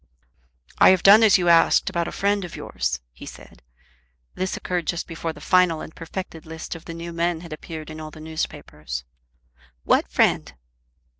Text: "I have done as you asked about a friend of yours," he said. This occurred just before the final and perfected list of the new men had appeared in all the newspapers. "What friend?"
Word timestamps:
"I 0.79 0.89
have 0.89 1.03
done 1.03 1.21
as 1.21 1.37
you 1.37 1.47
asked 1.47 1.87
about 1.87 2.07
a 2.07 2.11
friend 2.11 2.43
of 2.43 2.55
yours," 2.55 3.01
he 3.13 3.27
said. 3.27 3.61
This 4.33 4.57
occurred 4.57 4.87
just 4.87 5.05
before 5.05 5.31
the 5.31 5.39
final 5.39 5.79
and 5.79 5.93
perfected 5.95 6.43
list 6.47 6.73
of 6.73 6.85
the 6.85 6.95
new 6.95 7.13
men 7.13 7.41
had 7.41 7.53
appeared 7.53 7.91
in 7.91 8.01
all 8.01 8.09
the 8.09 8.19
newspapers. 8.19 9.03
"What 9.83 10.07
friend?" 10.07 10.55